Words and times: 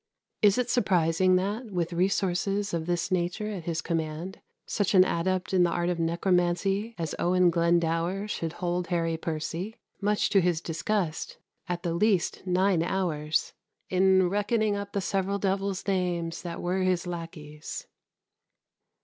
Is 0.41 0.57
it 0.57 0.71
surprising 0.71 1.35
that, 1.35 1.67
with 1.67 1.93
resources 1.93 2.73
of 2.73 2.87
this 2.87 3.11
nature 3.11 3.51
at 3.51 3.65
his 3.65 3.83
command, 3.83 4.41
such 4.65 4.95
an 4.95 5.05
adept 5.05 5.53
in 5.53 5.61
the 5.61 5.69
art 5.69 5.89
of 5.89 5.99
necromancy 5.99 6.95
as 6.97 7.13
Owen 7.19 7.51
Glendower 7.51 8.27
should 8.27 8.53
hold 8.53 8.87
Harry 8.87 9.15
Percy, 9.15 9.75
much 10.01 10.31
to 10.31 10.41
his 10.41 10.59
disgust, 10.59 11.37
at 11.69 11.83
the 11.83 11.93
least 11.93 12.41
nine 12.47 12.81
hours 12.81 13.53
"In 13.91 14.27
reckoning 14.27 14.75
up 14.75 14.93
the 14.93 15.01
several 15.01 15.37
devils' 15.37 15.85
names 15.87 16.41
That 16.41 16.63
were 16.63 16.79
his 16.79 17.05
lackeys"? 17.05 17.85